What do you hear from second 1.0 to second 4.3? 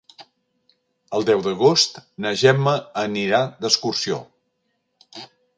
El deu d'agost na Gemma anirà d'excursió.